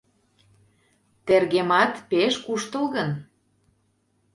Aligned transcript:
—Тергемат... 1.25 1.93
пеш 2.09 2.33
куштылгын. 2.45 3.09